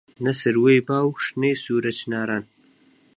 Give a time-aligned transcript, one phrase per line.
[0.23, 2.43] نە سروەی با و شنەی سوورە چناران